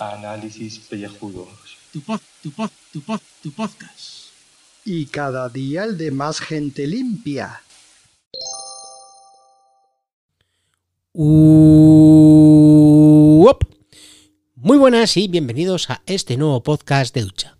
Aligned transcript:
Análisis 0.00 0.80
pellejudos. 0.80 1.46
Tu 1.92 2.00
pod, 2.00 2.20
tu 2.42 2.50
pod, 2.50 2.70
tu 2.92 3.00
pod, 3.00 3.20
tu 3.44 3.52
podcast. 3.52 4.32
Y 4.84 5.06
cada 5.06 5.48
día 5.48 5.84
el 5.84 5.96
de 5.96 6.10
más 6.10 6.40
gente 6.40 6.88
limpia. 6.88 7.62
Uop. 11.12 11.36
Muy 14.56 14.78
buenas 14.78 15.16
y 15.16 15.28
bienvenidos 15.28 15.90
a 15.90 16.02
este 16.06 16.36
nuevo 16.36 16.60
podcast 16.64 17.14
de 17.14 17.22
ducha. 17.22 17.56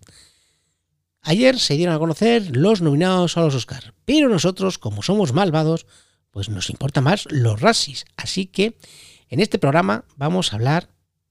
Ayer 1.28 1.58
se 1.58 1.74
dieron 1.74 1.92
a 1.92 1.98
conocer 1.98 2.56
los 2.56 2.82
nominados 2.82 3.36
a 3.36 3.40
los 3.40 3.52
Oscars, 3.52 3.92
pero 4.04 4.28
nosotros, 4.28 4.78
como 4.78 5.02
somos 5.02 5.32
malvados, 5.32 5.84
pues 6.30 6.48
nos 6.48 6.70
importa 6.70 7.00
más 7.00 7.26
los 7.30 7.60
Razzies. 7.60 8.04
Así 8.16 8.46
que 8.46 8.78
en 9.28 9.40
este 9.40 9.58
programa 9.58 10.04
vamos 10.14 10.52
a 10.52 10.56
hablar, 10.56 10.88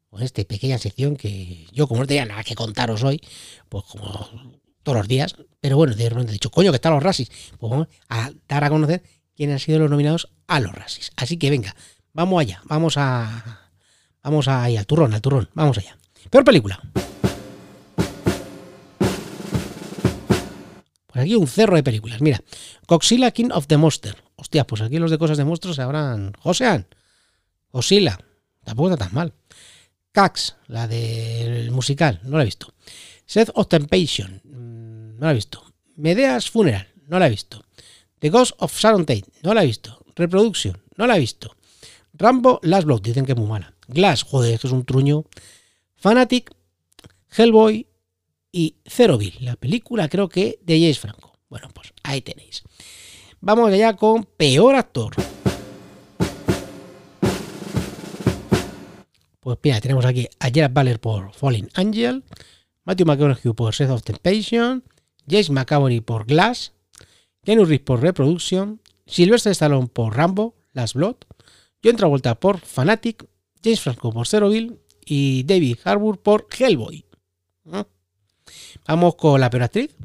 con 0.09 0.21
esta 0.21 0.43
pequeña 0.43 0.79
sección 0.79 1.15
que 1.15 1.65
yo 1.71 1.87
como 1.87 2.01
no 2.01 2.07
tenía 2.07 2.25
nada 2.25 2.43
que 2.43 2.55
contaros 2.55 3.03
hoy, 3.03 3.21
pues 3.69 3.85
como 3.85 4.29
todos 4.83 4.97
los 4.97 5.07
días, 5.07 5.37
pero 5.61 5.77
bueno, 5.77 5.95
de 5.95 6.09
repente 6.09 6.31
he 6.31 6.33
dicho, 6.33 6.51
coño, 6.51 6.71
que 6.71 6.75
están 6.75 6.93
los 6.93 7.01
Razzies, 7.01 7.31
pues 7.57 7.71
vamos 7.71 7.87
a 8.09 8.31
dar 8.49 8.65
a 8.65 8.69
conocer 8.69 9.01
quiénes 9.33 9.53
han 9.53 9.59
sido 9.61 9.79
los 9.79 9.89
nominados 9.89 10.27
a 10.47 10.59
los 10.59 10.73
Razzies. 10.73 11.11
Así 11.15 11.37
que 11.37 11.49
venga, 11.49 11.73
vamos 12.11 12.41
allá, 12.41 12.61
vamos 12.65 12.97
a... 12.97 13.61
Vamos 14.21 14.49
ahí, 14.49 14.75
al 14.75 14.87
turrón, 14.87 15.13
al 15.13 15.21
turrón, 15.21 15.49
vamos 15.53 15.77
allá. 15.77 15.97
Peor 16.29 16.43
película. 16.43 16.81
Pues 21.15 21.23
aquí 21.23 21.35
un 21.35 21.47
cerro 21.47 21.77
de 21.77 21.83
películas. 21.83 22.19
Mira, 22.19 22.43
Godzilla 22.89 23.31
King 23.31 23.47
of 23.53 23.67
the 23.67 23.77
Monster. 23.77 24.17
Hostia, 24.35 24.67
pues 24.67 24.81
aquí 24.81 24.99
los 24.99 25.09
de 25.09 25.17
cosas 25.17 25.37
de 25.37 25.45
monstruos 25.45 25.77
se 25.77 25.81
habrán. 25.81 26.33
Josean. 26.41 26.87
Godzilla. 27.71 28.19
Tampoco 28.65 28.91
está 28.91 29.05
tan 29.05 29.13
mal. 29.13 29.33
Cax, 30.11 30.57
la 30.67 30.89
del 30.89 31.71
musical. 31.71 32.19
No 32.23 32.35
la 32.35 32.43
he 32.43 32.45
visto. 32.45 32.73
Seth 33.25 33.49
of 33.53 33.69
Temptation. 33.69 34.41
mm, 34.43 35.17
No 35.17 35.27
la 35.27 35.31
he 35.31 35.35
visto. 35.35 35.63
Medea's 35.95 36.49
Funeral. 36.49 36.85
No 37.07 37.17
la 37.17 37.27
he 37.27 37.29
visto. 37.29 37.63
The 38.19 38.29
Ghost 38.29 38.51
of 38.57 38.77
Sharon 38.77 39.05
Tate. 39.05 39.23
No 39.41 39.53
la 39.53 39.63
he 39.63 39.67
visto. 39.67 39.97
Reproduction. 40.17 40.77
No 40.97 41.07
la 41.07 41.15
he 41.15 41.19
visto. 41.21 41.55
Rambo 42.13 42.59
Last 42.61 42.87
Blood. 42.87 43.01
Dicen 43.03 43.25
que 43.25 43.31
es 43.31 43.37
muy 43.37 43.47
mala. 43.47 43.73
Glass. 43.87 44.23
Joder, 44.23 44.59
que 44.59 44.67
es 44.67 44.73
un 44.73 44.83
truño. 44.83 45.23
Fanatic. 45.95 46.51
Hellboy 47.37 47.87
y 48.55 48.77
Ceroville, 48.85 49.35
la 49.41 49.57
película 49.57 50.07
creo 50.07 50.29
que 50.29 50.59
de 50.61 50.79
James 50.79 50.97
Franco. 50.97 51.37
Bueno, 51.49 51.67
pues 51.73 51.91
ahí 52.03 52.21
tenéis. 52.21 52.63
Vamos 53.41 53.69
allá 53.69 53.97
con 53.97 54.23
peor 54.23 54.75
actor. 54.75 55.13
Pues 59.41 59.57
mira, 59.61 59.81
tenemos 59.81 60.05
aquí 60.05 60.29
a 60.39 60.49
Gerard 60.49 60.71
Butler 60.71 61.01
por 61.01 61.33
Falling 61.33 61.67
Angel, 61.73 62.23
Matthew 62.85 63.05
McConaughey 63.07 63.51
por 63.51 63.75
Seth 63.75 63.89
of 63.89 64.03
Temptation, 64.03 64.85
James 65.29 65.49
McAvoy 65.49 65.99
por 65.99 66.25
Glass, 66.25 66.71
Keanu 67.43 67.65
Reeves 67.65 67.85
por 67.85 68.01
Reproduction, 68.01 68.79
Sylvester 69.05 69.51
Stallone 69.51 69.87
por 69.87 70.15
Rambo, 70.15 70.55
Last 70.71 70.95
Blood, 70.95 71.17
John 71.83 71.97
Travolta 71.97 72.39
por 72.39 72.59
Fanatic, 72.61 73.27
James 73.61 73.81
Franco 73.81 74.13
por 74.13 74.27
Ceroville 74.27 74.79
y 75.05 75.43
David 75.43 75.79
Harbour 75.83 76.21
por 76.21 76.47
Hellboy. 76.57 77.03
¿Mm? 77.65 77.81
Vamos 78.87 79.15
con 79.15 79.39
la 79.41 79.49
peor 79.49 79.63
actriz. 79.63 79.95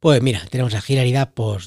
Pues 0.00 0.20
mira, 0.20 0.44
tenemos 0.50 0.74
a 0.74 0.82
Hilary 0.86 1.14
por 1.34 1.62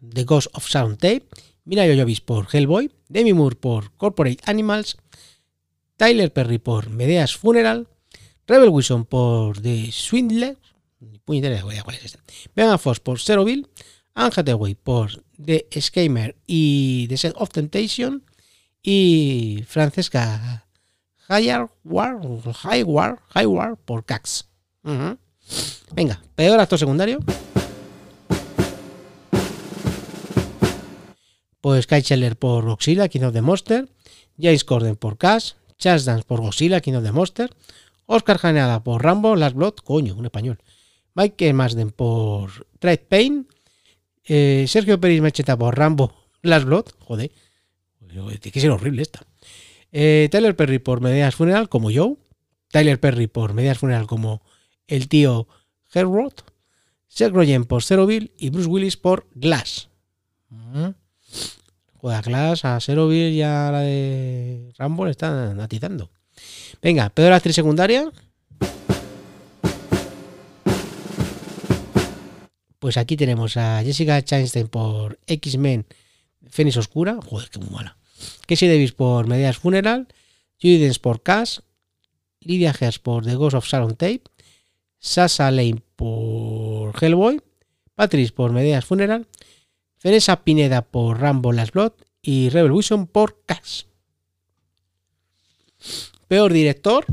The 0.00 0.24
Ghost 0.24 0.48
of 0.54 0.66
Sound 0.66 0.98
Tape, 0.98 1.26
Mila 1.64 1.86
Jojovic 1.86 2.24
por 2.24 2.48
Hellboy, 2.50 2.90
Demi 3.08 3.32
Moore 3.32 3.56
por 3.56 3.92
Corporate 3.96 4.42
Animals, 4.46 4.96
Tyler 5.96 6.32
Perry 6.32 6.58
por 6.58 6.90
Medea's 6.90 7.36
Funeral, 7.36 7.88
Rebel 8.46 8.70
Wilson 8.70 9.04
por 9.04 9.60
The 9.60 9.90
Swindler, 9.92 10.58
puñetera 11.24 11.60
cuál 11.60 11.96
es 11.96 12.04
este, 12.06 12.18
Megan 12.54 12.78
Fox 12.78 13.00
por 13.00 13.18
Hathaway 14.14 14.74
por 14.74 15.22
The 15.42 15.68
Scammer 15.78 16.36
y 16.46 17.06
The 17.08 17.16
Set 17.16 17.34
of 17.36 17.50
Temptation 17.50 18.24
y 18.82 19.62
Francesca 19.66 20.63
Hayward, 21.28 21.70
Hayward, 22.62 23.18
Hayward 23.34 23.76
por 23.84 24.04
Cax. 24.04 24.48
Venga, 25.92 26.22
peor 26.34 26.60
actor 26.60 26.78
secundario. 26.78 27.20
Pues 31.60 31.86
Kai 31.86 32.02
Scheller 32.02 32.36
por 32.36 32.64
Godzilla, 32.64 33.08
King 33.08 33.22
of 33.22 33.32
the 33.32 33.40
Monster. 33.40 33.88
James 34.38 34.64
Corden 34.64 34.96
por 34.96 35.16
Cash. 35.16 35.52
Charles 35.78 36.04
Dance 36.04 36.24
por 36.24 36.40
Godzilla, 36.40 36.80
King 36.80 36.94
of 36.94 37.04
the 37.04 37.12
Monster. 37.12 37.50
Oscar 38.06 38.38
Janeada 38.38 38.84
por 38.84 39.02
Rambo, 39.02 39.34
Last 39.34 39.56
Blood. 39.56 39.76
Coño, 39.82 40.14
un 40.14 40.26
español. 40.26 40.58
Mike 41.14 41.52
Masden 41.52 41.90
por 41.90 42.66
Trade 42.78 43.06
Pain. 43.08 43.48
Eh, 44.24 44.66
Sergio 44.68 45.00
Pérez 45.00 45.22
Macheta 45.22 45.56
por 45.56 45.78
Rambo, 45.78 46.14
Last 46.42 46.66
Blood. 46.66 46.86
Joder. 46.98 47.30
Tiene 48.08 48.52
que 48.52 48.60
ser 48.60 48.70
horrible 48.70 49.02
esta. 49.02 49.26
Eh, 49.96 50.28
Tyler 50.28 50.56
Perry 50.56 50.80
por 50.80 51.00
Medias 51.00 51.36
Funeral 51.36 51.68
como 51.68 51.88
Joe. 51.88 52.16
Tyler 52.72 52.98
Perry 52.98 53.28
por 53.28 53.54
Medias 53.54 53.78
Funeral 53.78 54.08
como 54.08 54.42
el 54.88 55.08
tío 55.08 55.46
Herrod. 55.92 56.32
Seth 57.06 57.32
Rogen 57.32 57.64
por 57.64 57.84
Ceroville 57.84 58.32
y 58.36 58.50
Bruce 58.50 58.68
Willis 58.68 58.96
por 58.96 59.28
Glass. 59.36 59.88
Mm. 60.50 60.88
Joder, 61.94 62.16
a 62.16 62.22
Glass, 62.22 62.64
a 62.64 62.80
Ceroville 62.80 63.30
y 63.30 63.42
a 63.42 63.70
la 63.70 63.80
de 63.82 64.72
Rambo 64.76 65.04
le 65.04 65.12
están 65.12 65.60
atizando. 65.60 66.10
Venga, 66.82 67.08
peor 67.10 67.32
actriz 67.32 67.54
secundaria. 67.54 68.10
Pues 72.80 72.96
aquí 72.96 73.16
tenemos 73.16 73.56
a 73.56 73.80
Jessica 73.84 74.20
Chastain 74.20 74.66
por 74.66 75.20
X-Men 75.28 75.86
Fénix 76.50 76.76
Oscura. 76.78 77.20
Joder, 77.24 77.48
qué 77.48 77.60
muy 77.60 77.70
mala. 77.70 77.96
Casey 78.46 78.68
Davis 78.68 78.92
por 78.92 79.26
Medias 79.26 79.58
Funeral, 79.58 80.08
Judy 80.60 80.90
por 81.00 81.22
Cash, 81.22 81.60
Lydia 82.40 82.74
Hers 82.78 82.98
por 82.98 83.24
The 83.24 83.34
Ghost 83.34 83.56
of 83.56 83.66
Sharon 83.66 83.96
Tape, 83.96 84.22
Sasha 84.98 85.50
Lane 85.50 85.82
por 85.96 86.94
Hellboy, 87.02 87.40
Patrice 87.94 88.32
por 88.32 88.52
Medias 88.52 88.84
Funeral, 88.84 89.26
Vanessa 90.02 90.44
Pineda 90.44 90.82
por 90.82 91.20
Rambo 91.20 91.52
Last 91.52 91.72
Blood 91.72 91.92
y 92.22 92.48
Rebel 92.50 92.72
por 93.10 93.42
Cash. 93.46 93.84
Peor 96.28 96.52
director. 96.52 97.06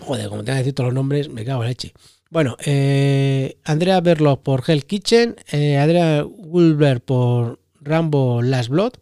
Joder, 0.00 0.28
como 0.28 0.44
tengo 0.44 0.56
que 0.56 0.58
decir 0.58 0.74
todos 0.74 0.88
los 0.88 0.94
nombres, 0.94 1.28
me 1.28 1.44
cago 1.44 1.62
en 1.62 1.68
leche. 1.70 1.94
Bueno, 2.34 2.56
eh, 2.64 3.58
Andrea 3.62 4.00
Berlo 4.00 4.42
por 4.42 4.64
Hell 4.66 4.86
Kitchen, 4.86 5.36
eh, 5.52 5.78
Andrea 5.78 6.24
Wilber 6.26 7.00
por 7.00 7.60
Rambo 7.80 8.42
Last 8.42 8.70
Blood, 8.70 8.94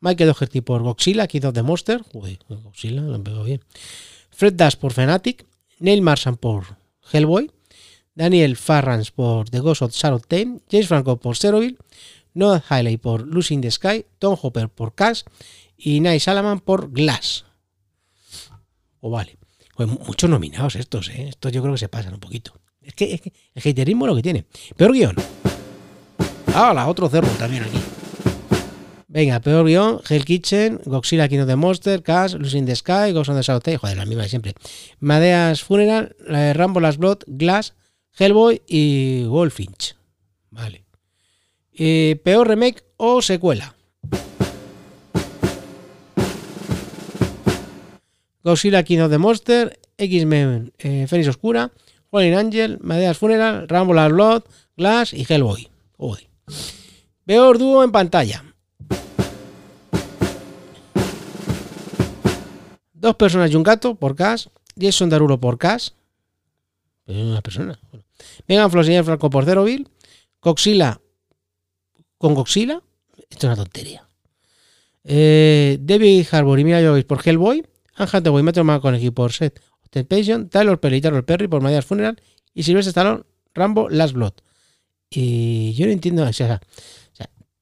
Michael 0.00 0.28
Doherty 0.28 0.60
por 0.60 0.82
Godzilla, 0.82 1.26
Kid 1.26 1.46
of 1.46 1.54
the 1.54 1.62
Monster, 1.62 2.02
Joder, 2.12 2.38
Godzilla, 2.46 3.00
lo 3.00 3.14
han 3.14 3.24
bien. 3.24 3.62
Fred 4.28 4.52
Dash 4.52 4.76
por 4.76 4.92
Fanatic, 4.92 5.46
Neil 5.78 6.02
Marsan 6.02 6.36
por 6.36 6.76
Hellboy, 7.10 7.50
Daniel 8.14 8.54
Farrans 8.54 9.12
por 9.12 9.48
The 9.48 9.60
Ghost 9.60 9.80
of 9.80 9.94
Shadow 9.94 10.20
Tame, 10.20 10.60
James 10.70 10.86
Franco 10.86 11.16
por 11.16 11.38
Ceroville, 11.38 11.78
Noah 12.34 12.62
Hiley 12.68 12.98
por 12.98 13.26
in 13.48 13.62
the 13.62 13.70
Sky, 13.70 14.04
Tom 14.18 14.36
Hopper 14.42 14.68
por 14.68 14.94
Cash 14.94 15.22
y 15.78 16.00
Night 16.00 16.20
Salaman 16.20 16.60
por 16.60 16.92
Glass. 16.92 17.46
O 19.00 19.08
vale. 19.08 19.38
Pues 19.74 19.88
muchos 19.88 20.28
nominados 20.28 20.76
estos, 20.76 21.08
¿eh? 21.08 21.30
Estos 21.30 21.50
yo 21.50 21.62
creo 21.62 21.72
que 21.72 21.78
se 21.78 21.88
pasan 21.88 22.12
un 22.12 22.20
poquito. 22.20 22.60
Es 22.84 22.94
que, 22.94 23.14
es 23.14 23.20
que 23.20 23.32
el 23.54 23.72
haterismo 23.72 24.06
es 24.06 24.10
lo 24.10 24.16
que 24.16 24.22
tiene. 24.22 24.44
Peor 24.76 24.92
guion. 24.92 25.16
Ah, 26.54 26.72
la 26.74 26.86
otro 26.86 27.08
cerro 27.08 27.28
también 27.38 27.64
aquí. 27.64 27.78
Venga, 29.08 29.40
peor 29.40 29.64
guion, 29.66 30.00
Hell 30.08 30.24
Kitchen, 30.24 30.80
Godzilla 30.84 31.28
King 31.28 31.40
of 31.40 31.46
the 31.46 31.54
Monster, 31.56 32.02
Cash, 32.02 32.34
Lucy 32.34 32.60
the 32.62 32.74
Sky, 32.74 33.12
Ghost 33.12 33.30
on 33.30 33.36
the 33.36 33.44
South 33.44 33.62
Tail, 33.62 33.78
joder, 33.78 33.96
la 33.96 34.06
misma 34.06 34.24
de 34.24 34.28
siempre. 34.28 34.54
Madea's 34.98 35.62
Funeral, 35.62 36.16
la 36.26 36.40
de 36.40 36.52
Rambo 36.52 36.80
Last 36.80 36.98
Blood, 36.98 37.18
Glass, 37.26 37.74
Hellboy 38.18 38.62
y 38.66 39.24
Wolfinch. 39.26 39.94
Vale. 40.50 40.84
Eh, 41.72 42.20
peor 42.24 42.48
remake 42.48 42.82
o 42.96 43.22
secuela. 43.22 43.74
Godzilla 48.42 48.82
King 48.82 48.98
of 48.98 49.10
the 49.10 49.18
Monster, 49.18 49.78
X-Men 49.96 50.72
eh, 50.78 51.06
Oscura, 51.28 51.72
Fallen 52.14 52.34
Angel, 52.34 52.78
Madea's 52.80 53.18
Funeral, 53.18 53.66
Rambo 53.66 53.92
Last 53.92 54.12
Blood, 54.12 54.42
Glass 54.76 55.12
y 55.12 55.26
Hellboy. 55.28 55.68
Joder. 55.96 56.28
Peor 57.26 57.58
dúo 57.58 57.82
en 57.82 57.90
pantalla. 57.90 58.44
Dos 62.92 63.16
personas 63.16 63.50
y 63.50 63.56
un 63.56 63.64
gato 63.64 63.96
por 63.96 64.14
Cash. 64.14 64.46
Jason 64.80 65.10
Darulo 65.10 65.40
por 65.40 65.58
Cash. 65.58 65.88
pero 67.04 67.18
es 67.18 67.24
una 67.24 67.42
persona. 67.42 67.80
Bueno. 67.90 68.04
Megan 68.46 68.70
Franco 68.70 69.28
por 69.28 69.44
Zeroville. 69.44 69.88
Coxila 70.38 71.00
con 72.16 72.36
Coxila. 72.36 72.80
Esto 73.28 73.38
es 73.38 73.44
una 73.44 73.56
tontería. 73.56 74.08
Eh, 75.02 75.78
David 75.80 76.26
Harbour 76.30 76.60
y 76.60 76.64
Mila 76.64 76.80
Jovovich 76.80 77.08
por 77.08 77.26
Hellboy. 77.26 77.66
Anne 77.96 78.10
Hathaway 78.12 78.40
y 78.40 78.44
Matthew 78.44 78.62
McConaughey 78.62 79.10
por 79.10 79.32
Set 79.32 79.58
of 79.58 79.73
Temptation. 79.94 80.48
Taylor 80.48 80.80
Perry 80.80 80.96
y 80.96 81.00
Taylor 81.00 81.24
Perry 81.24 81.46
por 81.46 81.62
Maria's 81.62 81.86
Funeral. 81.86 82.20
Y 82.52 82.64
Sylvester 82.64 82.90
Stallone, 82.90 83.22
Rambo, 83.54 83.88
Last 83.88 84.14
Blood. 84.14 84.32
Y 85.08 85.72
yo 85.74 85.86
no 85.86 85.92
entiendo, 85.92 86.24
o 86.24 86.32
sea, 86.32 86.60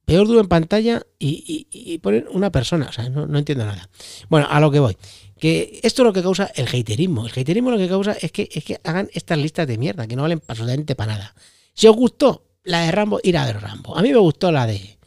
peor 0.06 0.26
duro 0.26 0.40
en 0.40 0.48
pantalla 0.48 1.02
y, 1.18 1.66
y, 1.70 2.00
una 2.30 2.50
persona, 2.50 2.86
o 2.88 2.92
sea, 2.92 3.08
no, 3.10 3.38
entiendo 3.38 3.66
nada. 3.66 3.88
Bueno, 4.30 4.46
a 4.50 4.60
lo 4.60 4.70
que 4.70 4.80
voy. 4.80 4.96
Que 5.38 5.80
esto 5.82 6.02
es 6.02 6.06
lo 6.06 6.12
que 6.12 6.22
causa 6.22 6.50
el 6.54 6.68
haterismo. 6.68 7.26
El 7.26 7.32
haterismo 7.32 7.70
lo 7.70 7.76
que 7.76 7.88
causa 7.88 8.12
es 8.12 8.32
que, 8.32 8.48
es 8.50 8.64
que 8.64 8.80
hagan 8.84 9.10
estas 9.12 9.38
listas 9.38 9.66
de 9.66 9.76
mierda 9.76 10.06
que 10.06 10.16
no 10.16 10.22
valen 10.22 10.40
absolutamente 10.46 10.94
para 10.94 11.14
nada. 11.14 11.34
Si 11.74 11.86
os 11.86 11.96
gustó 11.96 12.46
la 12.64 12.80
de 12.86 12.92
Rambo, 12.92 13.20
ir 13.22 13.36
a 13.36 13.44
ver 13.44 13.60
Rambo. 13.60 13.96
A 13.96 14.02
mí 14.02 14.10
me 14.10 14.18
gustó 14.18 14.50
la 14.50 14.66
de 14.66 14.98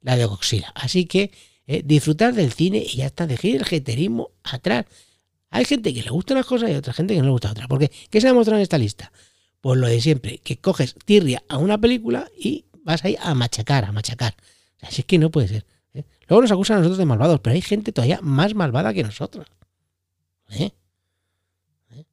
la 0.00 0.16
de 0.16 0.24
Godzilla. 0.24 0.72
Así 0.74 1.06
que 1.06 1.30
eh, 1.66 1.82
disfrutar 1.84 2.34
del 2.34 2.52
cine 2.52 2.78
y 2.78 2.96
ya 2.96 3.06
está, 3.06 3.26
dejar 3.26 3.52
el 3.52 3.62
haterismo 3.62 4.30
atrás. 4.42 4.86
Hay 5.52 5.66
gente 5.66 5.92
que 5.92 6.02
le 6.02 6.10
gustan 6.10 6.38
las 6.38 6.46
cosas 6.46 6.70
y 6.70 6.74
otra 6.74 6.94
gente 6.94 7.12
que 7.12 7.20
no 7.20 7.26
le 7.26 7.32
gusta 7.32 7.50
otras. 7.50 7.68
Porque, 7.68 7.92
¿qué 8.10 8.20
se 8.22 8.28
ha 8.28 8.34
mostrado 8.34 8.58
en 8.58 8.62
esta 8.62 8.78
lista? 8.78 9.12
Pues 9.60 9.78
lo 9.78 9.86
de 9.86 10.00
siempre, 10.00 10.38
que 10.38 10.56
coges 10.56 10.96
tirria 11.04 11.44
a 11.46 11.58
una 11.58 11.78
película 11.78 12.28
y 12.36 12.64
vas 12.82 13.04
ahí 13.04 13.16
a 13.20 13.34
machacar, 13.34 13.84
a 13.84 13.92
machacar. 13.92 14.34
Así 14.80 15.02
es 15.02 15.04
que 15.04 15.18
no 15.18 15.30
puede 15.30 15.48
ser. 15.48 15.66
¿eh? 15.92 16.04
Luego 16.26 16.40
nos 16.40 16.50
acusan 16.50 16.76
a 16.76 16.80
nosotros 16.80 16.96
de 16.96 17.04
malvados, 17.04 17.40
pero 17.40 17.52
hay 17.52 17.60
gente 17.60 17.92
todavía 17.92 18.18
más 18.22 18.54
malvada 18.54 18.94
que 18.94 19.02
nosotros. 19.02 19.46
¿Eh? 20.48 20.70
¿Eh? 21.90 22.04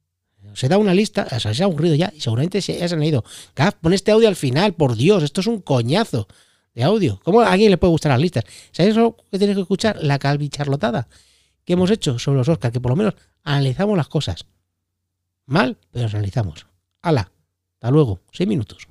Se 0.52 0.68
da 0.68 0.76
una 0.76 0.92
lista, 0.92 1.26
o 1.32 1.40
sea, 1.40 1.54
se 1.54 1.62
ha 1.62 1.66
aburrido 1.66 1.94
ya 1.94 2.12
y 2.14 2.20
seguramente 2.20 2.60
se, 2.60 2.78
ya 2.78 2.88
se 2.88 2.94
han 2.94 3.02
ido. 3.02 3.24
Gaf, 3.56 3.76
pon 3.80 3.94
este 3.94 4.10
audio 4.10 4.28
al 4.28 4.36
final, 4.36 4.74
por 4.74 4.96
Dios, 4.96 5.22
esto 5.22 5.40
es 5.40 5.46
un 5.46 5.62
coñazo 5.62 6.28
de 6.74 6.82
audio. 6.82 7.18
¿Cómo 7.24 7.40
a 7.40 7.50
alguien 7.50 7.70
le 7.70 7.78
puede 7.78 7.92
gustar 7.92 8.12
las 8.12 8.20
listas? 8.20 8.44
¿Sabéis 8.70 8.96
lo 8.96 9.16
que 9.30 9.38
tenéis 9.38 9.56
que 9.56 9.62
escuchar? 9.62 9.98
La 10.02 10.18
calvicharlotada 10.18 11.08
que 11.64 11.74
hemos 11.74 11.90
hecho 11.90 12.18
sobre 12.18 12.38
los 12.38 12.48
Oscars, 12.48 12.72
que 12.72 12.80
por 12.80 12.90
lo 12.90 12.96
menos 12.96 13.14
analizamos 13.44 13.96
las 13.96 14.08
cosas. 14.08 14.46
Mal, 15.46 15.78
pero 15.90 16.04
las 16.04 16.14
analizamos. 16.14 16.66
¡Hala! 17.02 17.32
Hasta 17.74 17.90
luego. 17.90 18.20
Seis 18.32 18.48
minutos. 18.48 18.88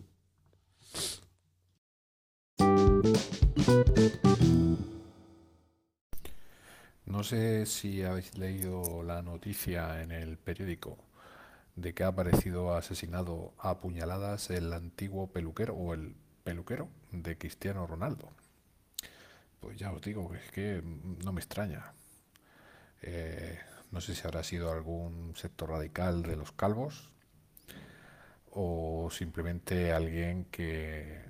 No 7.05 7.23
sé 7.23 7.65
si 7.65 8.03
habéis 8.03 8.37
leído 8.37 9.03
la 9.03 9.21
noticia 9.21 10.01
en 10.01 10.11
el 10.11 10.37
periódico 10.37 10.97
de 11.75 11.93
que 11.93 12.03
ha 12.03 12.07
aparecido 12.07 12.75
asesinado 12.75 13.53
a 13.57 13.79
puñaladas 13.79 14.49
el 14.49 14.73
antiguo 14.73 15.27
peluquero 15.31 15.75
o 15.75 15.93
el 15.93 16.15
peluquero 16.43 16.89
de 17.11 17.37
Cristiano 17.37 17.87
Ronaldo. 17.87 18.29
Pues 19.59 19.77
ya 19.77 19.91
os 19.91 20.01
digo 20.01 20.29
que 20.29 20.37
es 20.37 20.51
que 20.51 20.81
no 21.23 21.33
me 21.33 21.41
extraña. 21.41 21.93
Eh, 23.01 23.59
no 23.91 24.01
sé 24.01 24.15
si 24.15 24.25
habrá 24.27 24.43
sido 24.43 24.71
algún 24.71 25.35
sector 25.35 25.69
radical 25.69 26.23
de 26.23 26.35
los 26.35 26.51
calvos 26.51 27.11
o 28.51 29.09
simplemente 29.11 29.91
alguien 29.91 30.45
que 30.45 31.29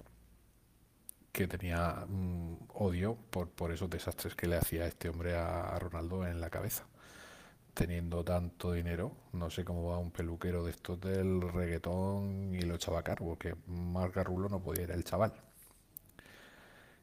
que 1.32 1.48
tenía 1.48 2.06
mm, 2.08 2.68
odio 2.76 3.16
por, 3.30 3.50
por 3.50 3.72
esos 3.72 3.90
desastres 3.90 4.36
que 4.36 4.48
le 4.48 4.58
hacía 4.58 4.86
este 4.88 5.10
hombre 5.10 5.36
a, 5.36 5.78
Ronaldo 5.80 6.28
en 6.28 6.42
la 6.42 6.50
cabeza. 6.50 6.86
Teniendo 7.74 8.24
tanto 8.26 8.74
dinero, 8.74 9.14
no 9.34 9.50
sé 9.50 9.64
cómo 9.64 9.86
va 9.90 9.98
un 10.00 10.12
peluquero 10.12 10.66
de 10.66 10.72
estos 10.72 11.00
del 11.00 11.42
reggaetón 11.42 12.54
y 12.54 12.62
lo 12.64 12.76
echaba 12.76 13.00
a 13.00 13.04
cargo, 13.04 13.38
que 13.38 13.56
más 13.68 14.12
garrulo 14.12 14.50
no 14.50 14.62
podía 14.62 14.84
ir 14.84 14.92
el 14.92 15.04
chaval. 15.04 15.34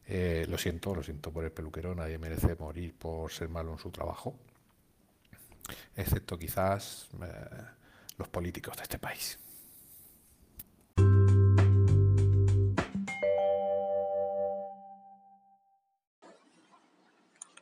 Eh, 0.05 0.45
lo 0.47 0.57
siento, 0.57 0.93
lo 0.93 1.03
siento 1.03 1.31
por 1.31 1.43
el 1.43 1.51
peluquero, 1.51 1.95
nadie 1.95 2.17
merece 2.17 2.55
morir 2.55 2.93
por 2.97 3.31
ser 3.31 3.49
malo 3.49 3.73
en 3.73 3.79
su 3.79 3.89
trabajo, 3.89 4.35
excepto 5.95 6.37
quizás 6.37 7.07
eh, 7.21 7.65
los 8.17 8.27
políticos 8.29 8.75
de 8.77 8.83
este 8.83 8.99
país. 8.99 9.39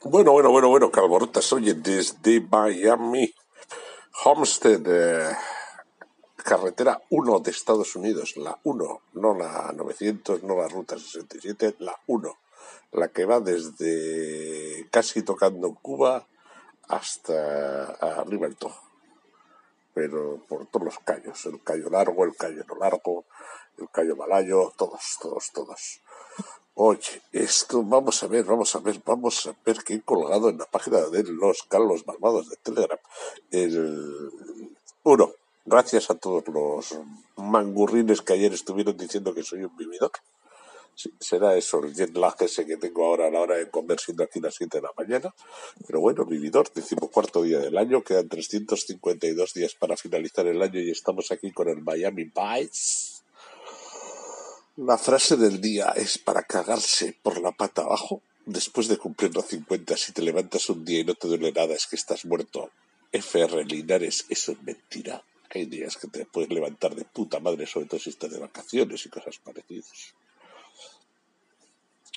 Bueno, 0.07 0.33
bueno, 0.33 0.51
bueno, 0.51 0.69
bueno, 0.69 0.91
Calborotas, 0.91 1.51
oye, 1.51 1.73
desde 1.73 2.39
Miami, 2.39 3.33
Homestead, 4.23 4.81
eh, 4.85 5.35
carretera 6.35 7.01
1 7.09 7.39
de 7.39 7.49
Estados 7.49 7.95
Unidos, 7.95 8.37
la 8.37 8.55
1, 8.63 9.01
no 9.13 9.33
la 9.33 9.73
900, 9.75 10.43
no 10.43 10.57
la 10.57 10.67
ruta 10.67 10.99
67, 10.99 11.77
la 11.79 11.99
1, 12.05 12.37
la 12.91 13.07
que 13.07 13.25
va 13.25 13.39
desde 13.39 14.87
casi 14.91 15.23
tocando 15.23 15.73
Cuba 15.73 16.27
hasta 16.87 18.23
Tojo, 18.57 18.81
pero 19.93 20.39
por 20.47 20.67
todos 20.67 20.85
los 20.85 20.99
callos, 20.99 21.45
el 21.45 21.63
callo 21.63 21.89
largo, 21.89 22.25
el 22.25 22.35
callo 22.35 22.63
no 22.67 22.75
largo, 22.75 23.25
el 23.77 23.89
callo 23.89 24.15
malayo, 24.15 24.73
todos, 24.77 25.17
todos, 25.21 25.51
todos. 25.51 26.01
Oye, 26.77 27.21
esto, 27.31 27.83
vamos 27.83 28.21
a 28.21 28.27
ver, 28.27 28.43
vamos 28.43 28.75
a 28.75 28.79
ver, 28.79 29.01
vamos 29.05 29.47
a 29.47 29.55
ver 29.65 29.77
que 29.83 29.93
he 29.93 30.01
colgado 30.01 30.49
en 30.49 30.57
la 30.57 30.65
página 30.65 30.99
de 31.01 31.23
los 31.23 31.63
Carlos 31.63 32.05
Malvados 32.05 32.49
de 32.49 32.57
Telegram. 32.57 32.99
El 33.49 34.31
uno, 35.03 35.31
gracias 35.63 36.09
a 36.09 36.15
todos 36.15 36.47
los 36.49 36.99
mangurrines 37.37 38.21
que 38.21 38.33
ayer 38.33 38.53
estuvieron 38.53 38.97
diciendo 38.97 39.33
que 39.33 39.43
soy 39.43 39.63
un 39.63 39.77
vividor. 39.77 40.11
Será 41.19 41.57
eso, 41.57 41.83
el 41.83 41.93
jet 41.93 42.15
lag 42.15 42.35
ese 42.39 42.65
que 42.65 42.77
tengo 42.77 43.05
ahora 43.05 43.27
a 43.27 43.29
la 43.29 43.41
hora 43.41 43.55
de 43.57 43.69
comer 43.69 43.99
siendo 43.99 44.23
aquí 44.23 44.39
las 44.39 44.55
7 44.55 44.77
de 44.77 44.81
la 44.81 44.93
mañana. 44.97 45.33
Pero 45.85 45.99
bueno, 45.99 46.25
vividor, 46.25 46.71
decimocuarto 46.73 47.43
día 47.43 47.59
del 47.59 47.77
año, 47.77 48.01
quedan 48.01 48.29
352 48.29 49.53
días 49.53 49.75
para 49.75 49.97
finalizar 49.97 50.47
el 50.47 50.61
año 50.61 50.79
y 50.79 50.91
estamos 50.91 51.31
aquí 51.31 51.51
con 51.51 51.67
el 51.67 51.81
Miami 51.81 52.23
Vice. 52.23 53.23
La 54.77 54.97
frase 54.97 55.37
del 55.37 55.61
día 55.61 55.93
es 55.95 56.17
para 56.17 56.43
cagarse 56.43 57.17
por 57.23 57.41
la 57.41 57.51
pata 57.51 57.83
abajo. 57.83 58.21
Después 58.45 58.87
de 58.87 58.97
cumplir 58.97 59.33
los 59.33 59.45
50, 59.45 59.97
si 59.97 60.13
te 60.13 60.21
levantas 60.21 60.69
un 60.69 60.85
día 60.85 60.99
y 60.99 61.03
no 61.03 61.15
te 61.15 61.27
duele 61.27 61.51
nada, 61.51 61.73
es 61.73 61.87
que 61.87 61.95
estás 61.95 62.25
muerto. 62.25 62.69
FR 63.11 63.63
Linares, 63.65 64.25
eso 64.29 64.51
es 64.51 64.61
mentira. 64.63 65.23
Hay 65.49 65.65
días 65.65 65.97
que 65.97 66.07
te 66.07 66.25
puedes 66.25 66.49
levantar 66.49 66.93
de 66.95 67.05
puta 67.05 67.39
madre, 67.39 67.65
sobre 67.65 67.87
todo 67.87 67.99
si 67.99 68.09
estás 68.09 68.31
de 68.31 68.39
vacaciones 68.39 69.05
y 69.05 69.09
cosas 69.09 69.37
parecidas. 69.39 70.13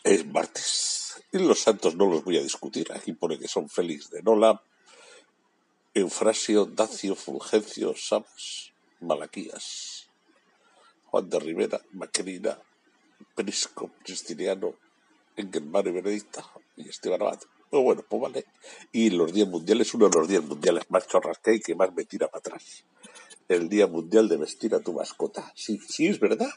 Es 0.05 0.27
martes. 0.27 1.23
Y 1.33 1.39
los 1.39 1.59
santos 1.59 1.95
no 1.97 2.07
los 2.07 2.25
voy 2.25 2.39
a 2.39 2.43
discutir. 2.43 2.93
Aquí 2.93 3.13
pone 3.13 3.39
que 3.39 3.49
son 3.49 3.69
Félix 3.69 4.11
de 4.11 4.23
Nola, 4.23 4.63
Eufrasio, 5.95 6.65
Dacio, 6.65 7.15
Fulgencio, 7.15 7.95
Sams, 7.97 8.73
Malaquías. 9.01 10.09
Juan 11.11 11.29
de 11.29 11.41
Rivera, 11.41 11.81
Macrina, 11.93 12.59
Prisco, 13.35 13.91
Cristiniano, 14.05 14.75
Engelmano 15.37 15.89
y 15.89 15.93
Benedicta 15.93 16.45
y 16.77 16.89
Esteban 16.89 17.23
Abad. 17.23 17.41
Pues 17.71 17.83
bueno, 17.83 18.05
pues 18.09 18.23
vale. 18.23 18.47
Y 18.93 19.11
los 19.11 19.33
días 19.33 19.49
mundiales, 19.49 19.93
uno 19.95 20.09
de 20.09 20.19
los 20.19 20.29
días 20.29 20.45
mundiales 20.45 20.85
más 20.91 21.07
chorras 21.07 21.39
que 21.39 21.53
hay 21.53 21.61
que 21.61 21.75
más 21.75 21.95
me 21.95 22.05
tira 22.05 22.29
para 22.29 22.41
atrás 22.41 22.85
el 23.49 23.69
Día 23.69 23.87
Mundial 23.87 24.29
de 24.29 24.37
Vestir 24.37 24.75
a 24.75 24.81
tu 24.81 24.93
Mascota. 24.93 25.53
Sí, 25.55 25.81
sí, 25.89 26.07
es 26.07 26.21
verdad. 26.21 26.51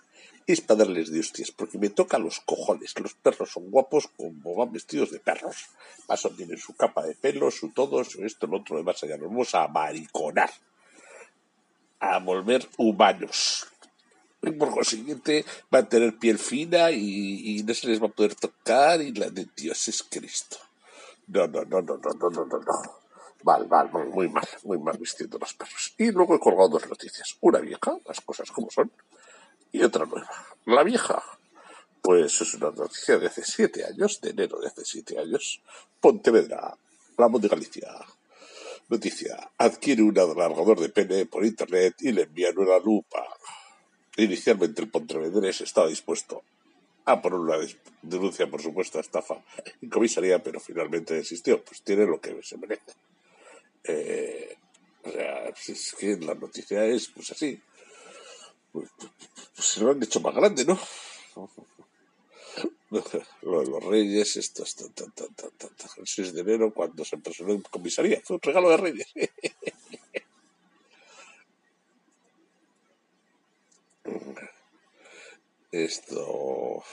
Es 0.45 0.59
para 0.59 0.79
darles 0.79 1.11
de 1.11 1.19
hostias, 1.19 1.51
porque 1.51 1.77
me 1.77 1.89
toca 1.89 2.19
los 2.19 2.39
cojones. 2.41 2.93
Los 2.99 3.13
perros 3.13 3.51
son 3.51 3.71
guapos 3.71 4.09
como 4.17 4.55
van 4.55 4.71
vestidos 4.71 5.11
de 5.11 5.19
perros. 5.19 5.69
Pasan, 6.07 6.35
tienen 6.35 6.57
su 6.57 6.75
capa 6.75 7.03
de 7.05 7.15
pelo, 7.15 7.49
su 7.51 7.69
todo, 7.69 8.03
su 8.03 8.25
esto, 8.25 8.47
lo 8.47 8.57
otro, 8.57 8.77
demás. 8.77 9.01
Allá 9.03 9.17
nos 9.17 9.29
vamos 9.29 9.55
a 9.55 9.67
mariconar. 9.67 10.49
A 11.99 12.19
volver 12.19 12.67
humanos. 12.77 13.67
Y 14.41 14.51
por 14.51 14.71
consiguiente, 14.71 15.45
van 15.69 15.85
a 15.85 15.89
tener 15.89 16.17
piel 16.17 16.39
fina 16.39 16.89
y, 16.91 17.59
y 17.59 17.63
no 17.63 17.73
se 17.73 17.87
les 17.87 18.01
va 18.01 18.07
a 18.07 18.11
poder 18.11 18.35
tocar. 18.35 19.01
Y 19.01 19.13
la 19.13 19.29
de 19.29 19.47
Dios 19.55 19.87
es 19.87 20.03
Cristo. 20.03 20.57
No, 21.27 21.47
no, 21.47 21.63
no, 21.63 21.81
no, 21.81 21.97
no, 21.97 22.13
no, 22.13 22.29
no, 22.29 22.45
no. 22.45 23.00
Mal, 23.43 23.67
mal, 23.67 23.91
mal, 23.91 24.07
muy 24.09 24.29
mal, 24.29 24.47
muy 24.63 24.77
mal 24.77 24.97
vistiendo 24.97 25.37
los 25.39 25.53
perros. 25.53 25.93
Y 25.97 26.11
luego 26.11 26.35
he 26.35 26.39
colgado 26.39 26.69
dos 26.69 26.87
noticias. 26.87 27.37
Una 27.41 27.59
vieja, 27.59 27.97
las 28.05 28.21
cosas 28.21 28.51
como 28.51 28.69
son, 28.69 28.91
y 29.71 29.81
otra 29.81 30.05
nueva. 30.05 30.29
La 30.65 30.83
vieja, 30.83 31.23
pues 32.01 32.41
es 32.41 32.53
una 32.55 32.71
noticia 32.71 33.17
de 33.17 33.27
hace 33.27 33.43
siete 33.43 33.85
años, 33.85 34.21
de 34.21 34.31
enero 34.31 34.59
de 34.59 34.67
hace 34.67 34.85
siete 34.85 35.17
años. 35.17 35.61
Pontevedra, 35.99 36.75
la 37.17 37.29
de 37.29 37.47
Galicia. 37.47 37.89
Noticia, 38.89 39.51
adquiere 39.57 40.03
un 40.03 40.17
alargador 40.17 40.79
de 40.79 40.89
pene 40.89 41.25
por 41.25 41.45
internet 41.45 41.95
y 42.01 42.11
le 42.11 42.23
envían 42.23 42.57
una 42.57 42.77
lupa. 42.77 43.25
Inicialmente 44.17 44.81
el 44.81 44.89
Pontevedrés 44.89 45.61
estaba 45.61 45.87
dispuesto 45.87 46.43
a 47.05 47.21
poner 47.21 47.39
una 47.39 47.55
denuncia 48.01 48.47
por 48.47 48.61
supuesta 48.61 48.99
estafa 48.99 49.41
en 49.81 49.89
comisaría, 49.89 50.43
pero 50.43 50.59
finalmente 50.59 51.13
desistió. 51.13 51.63
Pues 51.63 51.81
tiene 51.81 52.05
lo 52.05 52.19
que 52.19 52.37
se 52.43 52.57
merece. 52.57 52.91
Eh, 53.83 54.57
o 55.03 55.11
sea, 55.11 55.49
es 55.49 55.95
que 55.97 56.17
la 56.17 56.35
noticia 56.35 56.85
es 56.85 57.07
pues 57.09 57.31
así. 57.31 57.59
Pues, 58.71 58.89
pues, 58.97 59.11
pues 59.55 59.67
se 59.67 59.81
lo 59.81 59.91
han 59.91 60.01
hecho 60.03 60.19
más 60.21 60.35
grande, 60.35 60.65
¿no? 60.65 60.79
Lo 62.91 63.61
de 63.61 63.67
los 63.67 63.83
reyes, 63.85 64.35
esto, 64.35 64.65
ta, 64.93 65.05
ta, 65.15 65.25
ta, 65.31 65.67
el 65.95 66.05
6 66.05 66.33
de 66.33 66.41
enero, 66.41 66.73
cuando 66.73 67.05
se 67.05 67.17
personó 67.17 67.53
en 67.53 67.61
comisaría, 67.61 68.19
fue 68.21 68.35
un 68.35 68.41
regalo 68.41 68.69
de 68.69 68.75
reyes. 68.75 69.07
Esto. 75.71 76.83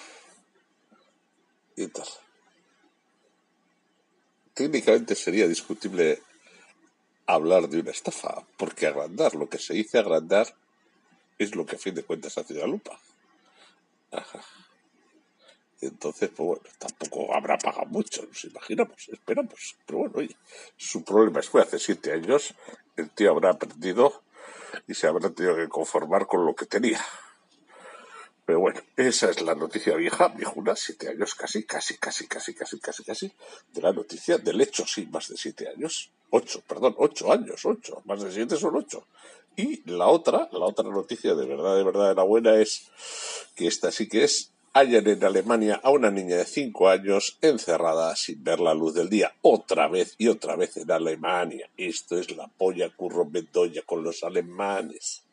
Y 1.74 1.88
tal. 1.88 2.06
Técnicamente 4.54 5.16
sería 5.16 5.48
discutible 5.48 6.22
hablar 7.28 7.68
de 7.68 7.80
una 7.80 7.90
estafa, 7.90 8.42
porque 8.56 8.86
agrandar, 8.86 9.34
lo 9.34 9.48
que 9.48 9.58
se 9.58 9.74
dice 9.74 9.98
agrandar, 9.98 10.54
es 11.38 11.54
lo 11.54 11.66
que 11.66 11.76
a 11.76 11.78
fin 11.78 11.94
de 11.94 12.02
cuentas 12.02 12.38
hace 12.38 12.54
la 12.54 12.66
lupa. 12.66 12.98
Ajá. 14.10 14.40
Entonces, 15.80 16.30
pues 16.30 16.46
bueno, 16.46 16.62
tampoco 16.78 17.34
habrá 17.34 17.56
pagado 17.58 17.86
mucho, 17.86 18.22
nos 18.26 18.44
imaginamos, 18.44 19.08
esperamos. 19.10 19.76
Pero 19.86 19.98
bueno, 20.08 20.28
su 20.76 21.04
problema 21.04 21.42
fue 21.42 21.62
hace 21.62 21.78
siete 21.78 22.12
años, 22.12 22.54
el 22.96 23.10
tío 23.10 23.30
habrá 23.30 23.50
aprendido 23.50 24.22
y 24.88 24.94
se 24.94 25.06
habrá 25.06 25.30
tenido 25.30 25.54
que 25.54 25.68
conformar 25.68 26.26
con 26.26 26.44
lo 26.46 26.54
que 26.54 26.66
tenía. 26.66 27.00
Pero 28.48 28.60
bueno, 28.60 28.80
esa 28.96 29.28
es 29.28 29.42
la 29.42 29.54
noticia 29.54 29.94
vieja, 29.94 30.28
viejuna, 30.28 30.74
siete 30.74 31.10
años 31.10 31.34
casi, 31.34 31.64
casi, 31.64 31.98
casi, 31.98 32.26
casi, 32.28 32.54
casi, 32.54 32.80
casi, 32.80 33.04
casi, 33.04 33.32
de 33.74 33.82
la 33.82 33.92
noticia 33.92 34.38
del 34.38 34.58
hecho, 34.62 34.86
sí, 34.86 35.06
más 35.12 35.28
de 35.28 35.36
siete 35.36 35.68
años. 35.68 36.10
Ocho, 36.30 36.62
perdón, 36.66 36.94
ocho 36.96 37.30
años, 37.30 37.66
ocho, 37.66 38.00
más 38.06 38.22
de 38.22 38.32
siete 38.32 38.56
son 38.56 38.74
ocho. 38.76 39.04
Y 39.54 39.82
la 39.90 40.06
otra, 40.06 40.48
la 40.50 40.64
otra 40.64 40.88
noticia 40.88 41.34
de 41.34 41.44
verdad, 41.44 41.76
de 41.76 41.84
verdad, 41.84 42.08
de 42.08 42.14
la 42.14 42.22
buena 42.22 42.56
es 42.56 42.86
que 43.54 43.66
esta 43.66 43.90
sí 43.90 44.08
que 44.08 44.24
es 44.24 44.50
hallan 44.72 45.06
en 45.08 45.22
Alemania 45.22 45.78
a 45.82 45.90
una 45.90 46.10
niña 46.10 46.38
de 46.38 46.46
cinco 46.46 46.88
años 46.88 47.36
encerrada 47.42 48.16
sin 48.16 48.42
ver 48.42 48.60
la 48.60 48.72
luz 48.72 48.94
del 48.94 49.10
día. 49.10 49.34
Otra 49.42 49.88
vez 49.88 50.14
y 50.16 50.28
otra 50.28 50.56
vez 50.56 50.74
en 50.78 50.90
Alemania. 50.90 51.68
Esto 51.76 52.16
es 52.16 52.34
la 52.34 52.48
polla 52.48 52.88
curro 52.96 53.30
con 53.84 54.02
los 54.02 54.24
alemanes. 54.24 55.27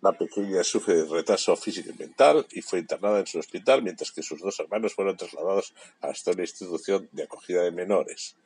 La 0.00 0.12
pequeña 0.12 0.62
sufre 0.62 0.94
de 0.94 1.04
retraso 1.06 1.56
físico 1.56 1.90
y 1.90 1.98
mental 1.98 2.46
y 2.52 2.62
fue 2.62 2.78
internada 2.78 3.18
en 3.18 3.26
su 3.26 3.38
hospital, 3.38 3.82
mientras 3.82 4.12
que 4.12 4.22
sus 4.22 4.40
dos 4.40 4.58
hermanos 4.60 4.94
fueron 4.94 5.16
trasladados 5.16 5.74
hasta 6.00 6.30
una 6.30 6.42
institución 6.42 7.08
de 7.12 7.24
acogida 7.24 7.62
de 7.62 7.72
menores. 7.72 8.36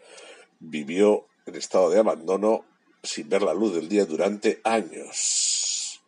Vivió 0.60 1.26
en 1.44 1.56
estado 1.56 1.90
de 1.90 1.98
abandono 1.98 2.64
sin 3.02 3.28
ver 3.28 3.42
la 3.42 3.52
luz 3.52 3.74
del 3.74 3.88
día 3.88 4.06
durante 4.06 4.60
años. 4.64 6.00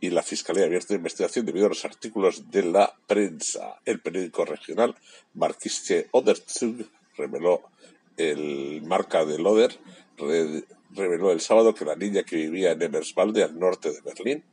Y 0.00 0.10
la 0.10 0.22
Fiscalía 0.22 0.64
ha 0.64 0.66
abierto 0.66 0.94
investigación 0.94 1.44
debido 1.46 1.66
a 1.66 1.70
los 1.70 1.84
artículos 1.84 2.50
de 2.50 2.62
la 2.64 2.92
prensa. 3.06 3.80
El 3.84 4.00
periódico 4.00 4.44
regional 4.44 4.96
Marquische 5.34 6.08
Oderzug 6.12 6.86
reveló 7.16 7.62
el 8.16 8.82
marca 8.82 9.24
de 9.24 9.38
Loder 9.38 9.78
re- 10.16 10.64
reveló 10.90 11.30
el 11.30 11.40
sábado 11.40 11.74
que 11.74 11.84
la 11.84 11.94
niña 11.96 12.22
que 12.24 12.36
vivía 12.36 12.72
en 12.72 12.82
Eberswalde, 12.82 13.44
al 13.44 13.58
norte 13.58 13.90
de 13.92 14.00
Berlín, 14.00 14.44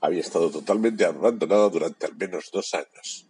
había 0.00 0.20
estado 0.20 0.50
totalmente 0.50 1.04
abandonada 1.04 1.68
durante 1.68 2.06
al 2.06 2.16
menos 2.16 2.50
dos 2.52 2.74
años. 2.74 3.26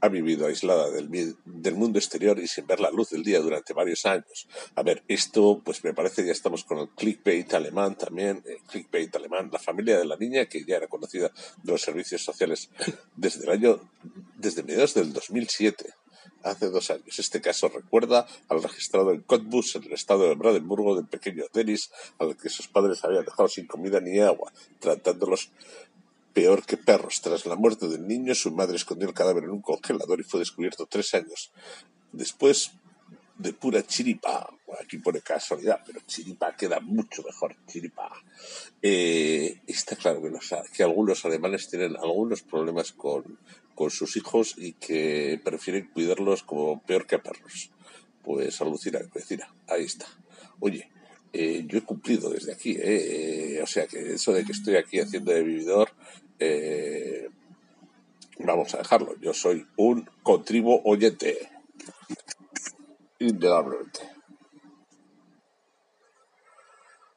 Ha 0.00 0.08
vivido 0.08 0.46
aislada 0.46 0.90
del, 0.90 1.36
del 1.44 1.74
mundo 1.74 1.98
exterior 1.98 2.38
y 2.38 2.46
sin 2.46 2.66
ver 2.66 2.78
la 2.78 2.90
luz 2.90 3.10
del 3.10 3.24
día 3.24 3.40
durante 3.40 3.72
varios 3.72 4.06
años. 4.06 4.46
A 4.76 4.82
ver, 4.82 5.02
esto 5.08 5.60
pues 5.64 5.82
me 5.82 5.92
parece 5.92 6.24
ya 6.24 6.30
estamos 6.30 6.62
con 6.62 6.78
el 6.78 6.88
clickbait 6.90 7.52
alemán 7.54 7.96
también, 7.96 8.42
eh, 8.46 8.58
clickbait 8.68 9.14
alemán, 9.16 9.50
la 9.52 9.58
familia 9.58 9.98
de 9.98 10.04
la 10.04 10.16
niña 10.16 10.46
que 10.46 10.64
ya 10.64 10.76
era 10.76 10.86
conocida 10.86 11.32
de 11.62 11.72
los 11.72 11.82
servicios 11.82 12.22
sociales 12.22 12.70
desde 13.16 13.44
el 13.44 13.50
año, 13.50 13.80
desde 14.36 14.62
mediados 14.62 14.94
del 14.94 15.12
2007 15.12 15.94
hace 16.42 16.70
dos 16.70 16.90
años. 16.90 17.18
Este 17.18 17.40
caso 17.40 17.68
recuerda 17.68 18.26
al 18.48 18.62
registrado 18.62 19.12
en 19.12 19.22
Cottbus, 19.22 19.76
en 19.76 19.84
el 19.84 19.92
estado 19.92 20.28
de 20.28 20.34
Brandenburgo, 20.34 20.96
del 20.96 21.06
pequeño 21.06 21.44
Dennis, 21.52 21.90
al 22.18 22.36
que 22.36 22.48
sus 22.48 22.68
padres 22.68 23.04
habían 23.04 23.24
dejado 23.24 23.48
sin 23.48 23.66
comida 23.66 24.00
ni 24.00 24.20
agua, 24.20 24.52
tratándolos 24.80 25.50
peor 26.38 26.64
que 26.64 26.76
perros. 26.76 27.20
Tras 27.20 27.46
la 27.46 27.56
muerte 27.56 27.88
del 27.88 28.06
niño, 28.06 28.32
su 28.32 28.52
madre 28.52 28.76
escondió 28.76 29.08
el 29.08 29.14
cadáver 29.14 29.42
en 29.42 29.50
un 29.50 29.60
congelador 29.60 30.20
y 30.20 30.22
fue 30.22 30.38
descubierto 30.38 30.86
tres 30.86 31.12
años 31.14 31.50
después 32.12 32.70
de 33.36 33.52
pura 33.52 33.84
chiripa. 33.84 34.48
Aquí 34.80 34.98
pone 34.98 35.20
casualidad, 35.20 35.82
pero 35.84 35.98
chiripa 36.06 36.54
queda 36.54 36.78
mucho 36.78 37.24
mejor. 37.24 37.56
Chiripa. 37.66 38.08
Eh, 38.80 39.62
está 39.66 39.96
claro 39.96 40.22
que, 40.22 40.30
los, 40.30 40.48
que 40.72 40.84
algunos 40.84 41.24
alemanes 41.24 41.68
tienen 41.68 41.96
algunos 41.96 42.42
problemas 42.42 42.92
con, 42.92 43.36
con 43.74 43.90
sus 43.90 44.16
hijos 44.16 44.54
y 44.56 44.74
que 44.74 45.40
prefieren 45.42 45.90
cuidarlos 45.92 46.44
como 46.44 46.80
peor 46.82 47.04
que 47.08 47.18
perros. 47.18 47.72
Pues 48.22 48.60
alucina, 48.60 49.00
vecina. 49.12 49.52
Ahí 49.66 49.84
está. 49.84 50.06
Oye, 50.60 50.88
eh, 51.32 51.64
yo 51.66 51.78
he 51.78 51.82
cumplido 51.82 52.30
desde 52.30 52.52
aquí, 52.52 52.72
¿eh? 52.72 53.56
Eh, 53.56 53.62
o 53.62 53.66
sea 53.66 53.86
que 53.86 54.14
eso 54.14 54.32
de 54.32 54.44
que 54.44 54.52
estoy 54.52 54.76
aquí 54.76 54.98
haciendo 54.98 55.32
de 55.32 55.42
vividor, 55.42 55.90
eh, 56.38 57.28
vamos 58.38 58.74
a 58.74 58.78
dejarlo. 58.78 59.16
Yo 59.20 59.34
soy 59.34 59.66
un 59.76 60.08
contribo 60.22 60.80
oyente, 60.84 61.50
indudablemente. 63.18 64.00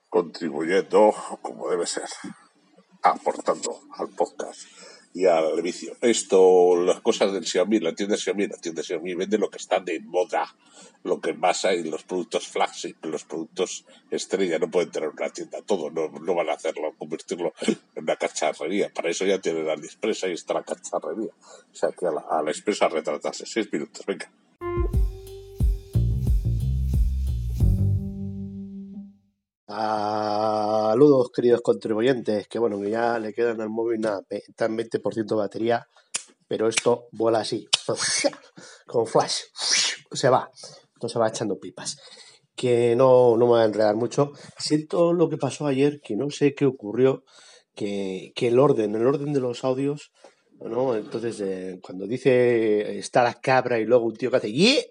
Contribuyendo 0.10 1.14
como 1.42 1.70
debe 1.70 1.86
ser, 1.88 2.10
aportando 3.02 3.80
al 3.98 4.10
podcast 4.10 4.91
y 5.14 5.26
al 5.26 5.62
vicio. 5.62 5.96
Esto, 6.02 6.76
las 6.78 7.02
cosas 7.02 7.34
del 7.34 7.46
Xiaomi, 7.46 7.80
la 7.80 7.94
tienda 7.94 8.18
Xiaomi, 8.18 8.48
la 8.48 8.58
tienda 8.58 8.84
Xiaomi 8.84 9.16
vende 9.16 9.38
lo 9.38 9.50
que 9.50 9.58
está 9.58 9.80
de 9.80 10.00
moda, 10.00 10.56
lo 11.04 11.20
que 11.20 11.34
más 11.34 11.66
hay, 11.66 11.84
los 11.84 12.04
productos 12.04 12.48
flagship, 12.48 12.96
los 13.04 13.24
productos 13.26 13.86
estrella, 14.10 14.60
no 14.60 14.70
pueden 14.70 14.92
tener 14.92 15.10
una 15.10 15.30
tienda 15.30 15.62
todo, 15.62 15.90
no, 15.90 16.08
no 16.08 16.36
van 16.36 16.50
a 16.50 16.54
hacerlo, 16.54 16.94
convertirlo 16.98 17.54
en 17.68 18.04
una 18.04 18.16
cacharrería. 18.16 18.90
Para 18.94 19.10
eso 19.10 19.26
ya 19.26 19.40
tienen 19.40 19.66
la 19.66 19.74
Express, 19.74 20.24
ahí 20.24 20.34
está 20.34 20.54
la 20.54 20.64
cacharrería. 20.64 21.32
O 21.32 21.76
sea 21.76 21.90
que 21.92 22.06
a 22.06 22.12
la, 22.12 22.22
a 22.30 22.42
la 22.42 22.52
Express 22.52 22.82
a 22.82 22.90
retratarse. 22.90 23.46
Seis 23.46 23.72
minutos, 23.72 24.06
venga. 24.06 24.32
Saludos, 29.72 31.32
queridos 31.34 31.62
contribuyentes, 31.62 32.46
que 32.50 32.60
bueno, 32.60 32.78
que 32.82 32.90
ya 32.90 33.18
le 33.20 33.32
quedan 33.32 33.62
al 33.62 33.70
móvil 33.70 34.02
nada, 34.02 34.22
en 34.30 34.78
20% 34.78 35.36
de 35.36 35.36
batería, 35.36 35.88
pero 36.46 36.68
esto 36.68 37.08
vuela 37.14 37.40
así, 37.40 37.70
con 38.86 39.08
flash, 39.08 39.44
se 40.12 40.28
va, 40.28 40.52
esto 40.94 41.08
se 41.08 41.20
va 41.20 41.30
echando 41.30 41.58
pipas. 41.58 41.98
Que 42.54 42.98
no, 42.98 43.38
no 43.38 43.46
me 43.46 43.52
voy 43.52 43.62
a 43.62 43.66
enredar 43.66 43.96
mucho. 43.96 44.34
Siento 44.58 45.14
lo 45.14 45.30
que 45.30 45.38
pasó 45.38 45.68
ayer, 45.68 46.02
que 46.02 46.18
no 46.18 46.30
sé 46.32 46.54
qué 46.54 46.66
ocurrió, 46.66 47.24
que, 47.74 48.34
que 48.36 48.50
el 48.50 48.60
orden, 48.60 48.94
el 48.96 49.08
orden 49.08 49.32
de 49.32 49.40
los 49.40 49.64
audios, 49.64 50.12
¿no? 50.60 50.96
Entonces, 50.96 51.40
eh, 51.40 51.80
cuando 51.82 52.08
dice 52.08 52.98
está 53.00 53.24
la 53.24 53.36
cabra 53.36 53.80
y 53.80 53.86
luego 53.86 54.06
un 54.06 54.18
tío 54.18 54.30
que 54.30 54.38
hace 54.38 54.52
"Yeah", 54.52 54.84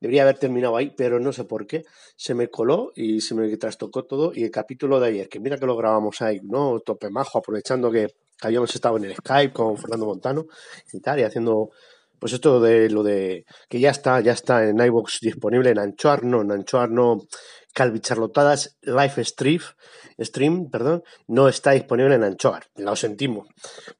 debería 0.00 0.22
haber 0.22 0.38
terminado 0.38 0.76
ahí, 0.76 0.92
pero 0.96 1.20
no 1.20 1.32
sé 1.32 1.44
por 1.44 1.66
qué. 1.66 1.84
Se 2.16 2.34
me 2.34 2.48
coló 2.48 2.92
y 2.94 3.20
se 3.20 3.34
me 3.34 3.54
trastocó 3.56 4.04
todo. 4.04 4.32
Y 4.34 4.44
el 4.44 4.50
capítulo 4.50 4.98
de 4.98 5.08
ayer, 5.08 5.28
que 5.28 5.40
mira 5.40 5.58
que 5.58 5.66
lo 5.66 5.76
grabamos 5.76 6.22
ahí, 6.22 6.40
¿no? 6.42 6.80
Tope 6.80 7.10
majo, 7.10 7.38
aprovechando 7.38 7.90
que 7.90 8.08
habíamos 8.42 8.74
estado 8.74 8.96
en 8.96 9.04
el 9.04 9.16
Skype 9.16 9.52
con 9.52 9.76
Fernando 9.76 10.06
Montano 10.06 10.46
y 10.92 11.00
tal, 11.00 11.20
y 11.20 11.22
haciendo. 11.24 11.70
Pues 12.18 12.34
esto 12.34 12.60
de 12.60 12.90
lo 12.90 13.02
de 13.02 13.46
que 13.70 13.80
ya 13.80 13.88
está, 13.88 14.20
ya 14.20 14.32
está 14.32 14.68
en 14.68 14.78
iVoox 14.78 15.20
disponible 15.22 15.70
en 15.70 15.78
Anchoar, 15.78 16.22
no, 16.22 16.42
en 16.42 16.52
Anchoar 16.52 16.90
no, 16.90 17.26
Calvicharlotadas 17.72 18.76
Live 18.82 19.24
Stream, 19.24 19.60
stream, 20.18 20.70
perdón, 20.70 21.02
no 21.28 21.48
está 21.48 21.70
disponible 21.70 22.16
en 22.16 22.24
Anchoar, 22.24 22.66
lo 22.76 22.96
sentimos, 22.96 23.48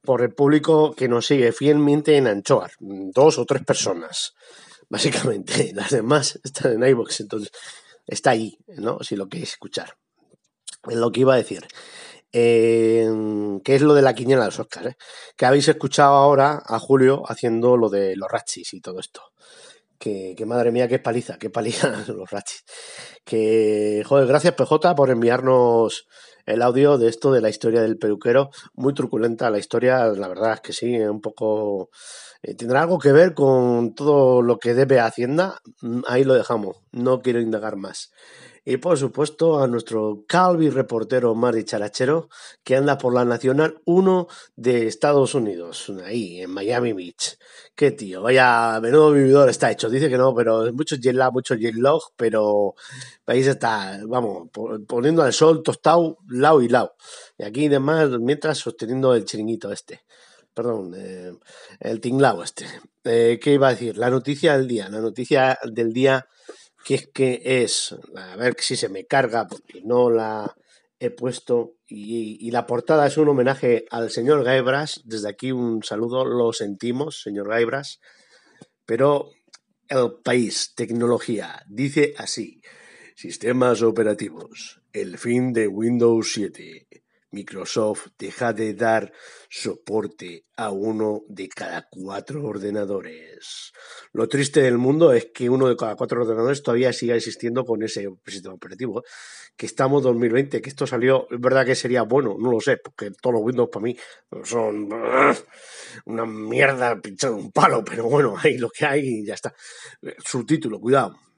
por 0.02 0.22
el 0.22 0.34
público 0.34 0.92
que 0.92 1.08
nos 1.08 1.26
sigue 1.26 1.52
fielmente 1.52 2.16
en 2.16 2.26
Anchoar, 2.26 2.72
dos 2.78 3.38
o 3.38 3.46
tres 3.46 3.64
personas, 3.64 4.34
básicamente, 4.90 5.72
las 5.74 5.90
demás 5.90 6.38
están 6.44 6.74
en 6.74 6.90
iVoox, 6.90 7.20
entonces 7.20 7.50
está 8.06 8.30
ahí, 8.30 8.58
¿no? 8.76 8.98
Si 9.00 9.16
lo 9.16 9.28
queréis 9.28 9.52
escuchar. 9.52 9.96
Es 10.88 10.96
lo 10.96 11.10
que 11.10 11.20
iba 11.20 11.34
a 11.34 11.38
decir. 11.38 11.66
Eh, 12.32 13.08
que 13.64 13.74
es 13.74 13.82
lo 13.82 13.94
de 13.94 14.02
la 14.02 14.14
quiniela 14.14 14.42
de 14.42 14.48
los 14.48 14.60
Oscars, 14.60 14.86
¿eh? 14.86 14.96
que 15.36 15.46
habéis 15.46 15.66
escuchado 15.66 16.14
ahora 16.14 16.62
a 16.64 16.78
Julio 16.78 17.24
haciendo 17.26 17.76
lo 17.76 17.88
de 17.88 18.14
los 18.16 18.30
rachis 18.30 18.74
y 18.74 18.80
todo 18.80 19.00
esto. 19.00 19.22
Que, 19.98 20.34
que 20.36 20.46
madre 20.46 20.70
mía, 20.70 20.88
qué 20.88 20.98
paliza, 20.98 21.38
qué 21.38 21.50
paliza 21.50 21.88
los 22.08 22.30
rachis. 22.30 22.64
Que, 23.24 24.02
joder, 24.06 24.26
gracias 24.26 24.54
PJ 24.54 24.94
por 24.94 25.10
enviarnos 25.10 26.06
el 26.52 26.62
audio 26.62 26.98
de 26.98 27.08
esto 27.08 27.32
de 27.32 27.40
la 27.40 27.48
historia 27.48 27.82
del 27.82 27.98
peluquero. 27.98 28.50
Muy 28.74 28.94
truculenta 28.94 29.50
la 29.50 29.58
historia, 29.58 30.06
la 30.06 30.28
verdad 30.28 30.54
es 30.54 30.60
que 30.60 30.72
sí, 30.72 30.98
un 30.98 31.20
poco... 31.20 31.90
eh, 32.42 32.54
¿Tendrá 32.54 32.82
algo 32.82 32.98
que 32.98 33.12
ver 33.12 33.34
con 33.34 33.94
todo 33.94 34.42
lo 34.42 34.58
que 34.58 34.74
debe 34.74 35.00
Hacienda? 35.00 35.58
Mm, 35.82 36.02
Ahí 36.06 36.24
lo 36.24 36.34
dejamos, 36.34 36.76
no 36.92 37.20
quiero 37.22 37.40
indagar 37.40 37.76
más. 37.76 38.10
Y 38.64 38.76
por 38.76 38.98
supuesto 38.98 39.62
a 39.62 39.66
nuestro 39.66 40.24
Calvi 40.28 40.68
reportero 40.68 41.34
Mari 41.34 41.64
Charachero, 41.64 42.28
que 42.62 42.76
anda 42.76 42.98
por 42.98 43.14
la 43.14 43.24
Nacional 43.24 43.80
1 43.86 44.28
de 44.56 44.86
Estados 44.86 45.34
Unidos, 45.34 45.90
ahí 46.04 46.42
en 46.42 46.50
Miami 46.50 46.92
Beach. 46.92 47.38
Qué 47.74 47.90
tío, 47.92 48.22
vaya, 48.22 48.78
menudo 48.82 49.12
vividor 49.12 49.48
está 49.48 49.70
hecho. 49.70 49.88
Dice 49.88 50.10
que 50.10 50.18
no, 50.18 50.34
pero 50.34 50.70
mucho 50.74 50.96
jet 50.96 51.16
mucho 51.32 51.54
jet 51.54 51.74
log, 51.74 52.02
pero 52.16 52.74
se 53.26 53.50
está, 53.50 53.98
vamos, 54.06 54.48
poniendo 54.86 55.22
al 55.22 55.32
sol 55.32 55.62
tostado, 55.62 56.18
lado 56.28 56.60
y 56.60 56.68
lado. 56.68 56.94
Y 57.38 57.44
aquí 57.44 57.68
demás, 57.68 58.10
mientras 58.20 58.58
sosteniendo 58.58 59.14
el 59.14 59.24
chiringuito 59.24 59.72
este. 59.72 60.02
Perdón, 60.52 60.92
eh, 60.96 61.32
el 61.78 62.00
tinglao 62.00 62.42
este. 62.42 62.66
Eh, 63.04 63.38
¿Qué 63.42 63.54
iba 63.54 63.68
a 63.68 63.70
decir? 63.70 63.96
La 63.96 64.10
noticia 64.10 64.58
del 64.58 64.68
día. 64.68 64.88
La 64.90 65.00
noticia 65.00 65.58
del 65.64 65.92
día 65.92 66.26
que 66.84 66.94
es 66.94 67.08
que 67.08 67.42
es, 67.44 67.94
a 68.16 68.36
ver 68.36 68.56
si 68.58 68.76
se 68.76 68.88
me 68.88 69.06
carga 69.06 69.46
porque 69.46 69.82
no 69.82 70.10
la 70.10 70.54
he 70.98 71.10
puesto 71.10 71.76
y, 71.86 72.50
la 72.50 72.66
portada 72.66 73.06
es 73.06 73.16
un 73.16 73.28
homenaje 73.28 73.86
al 73.90 74.10
señor 74.10 74.44
Gaibras. 74.44 75.00
Desde 75.04 75.28
aquí 75.28 75.50
un 75.50 75.82
saludo, 75.82 76.24
lo 76.24 76.52
sentimos, 76.52 77.22
señor 77.22 77.48
Gaibras. 77.48 78.00
Pero 78.86 79.30
el 79.88 80.12
país, 80.22 80.74
tecnología, 80.76 81.62
dice 81.68 82.14
así, 82.16 82.60
sistemas 83.16 83.82
operativos, 83.82 84.80
el 84.92 85.18
fin 85.18 85.52
de 85.52 85.66
Windows 85.66 86.32
7. 86.32 86.86
Microsoft 87.32 88.08
deja 88.18 88.52
de 88.52 88.74
dar 88.74 89.12
soporte 89.48 90.46
a 90.56 90.70
uno 90.70 91.22
de 91.28 91.48
cada 91.48 91.86
cuatro 91.90 92.44
ordenadores. 92.44 93.72
Lo 94.12 94.28
triste 94.28 94.62
del 94.62 94.78
mundo 94.78 95.12
es 95.12 95.30
que 95.32 95.48
uno 95.48 95.68
de 95.68 95.76
cada 95.76 95.96
cuatro 95.96 96.22
ordenadores 96.22 96.62
todavía 96.62 96.92
siga 96.92 97.14
existiendo 97.14 97.64
con 97.64 97.82
ese 97.82 98.08
sistema 98.26 98.54
operativo. 98.54 99.02
Que 99.56 99.66
estamos 99.66 100.02
2020, 100.02 100.60
que 100.60 100.68
esto 100.68 100.86
salió, 100.86 101.28
es 101.30 101.40
verdad 101.40 101.64
que 101.64 101.74
sería 101.74 102.02
bueno, 102.02 102.36
no 102.38 102.50
lo 102.50 102.60
sé, 102.60 102.78
porque 102.78 103.10
todos 103.10 103.34
los 103.34 103.42
Windows 103.42 103.68
para 103.70 103.84
mí 103.84 103.96
son 104.44 104.88
una 106.06 106.26
mierda 106.26 107.00
pinchado 107.00 107.36
un 107.36 107.52
palo, 107.52 107.84
pero 107.84 108.04
bueno, 108.04 108.34
hay 108.42 108.58
lo 108.58 108.70
que 108.70 108.86
hay 108.86 109.00
y 109.00 109.26
ya 109.26 109.34
está. 109.34 109.54
Subtítulo, 110.24 110.80
cuidado. 110.80 111.29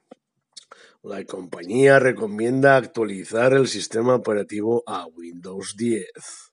La 1.04 1.24
compañía 1.24 1.98
recomienda 1.98 2.76
actualizar 2.76 3.54
el 3.54 3.66
sistema 3.66 4.14
operativo 4.14 4.84
a 4.86 5.04
Windows 5.06 5.74
10 5.76 6.51